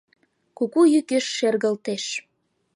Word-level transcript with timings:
Куку 0.57 0.81
йӱкеш 0.93 1.25
шергылтеш. 1.37 2.03